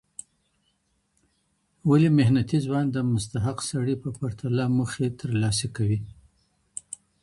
[1.89, 5.99] ولي محنتي ځوان د مستحق سړي په پرتله موخي ترلاسه کوي؟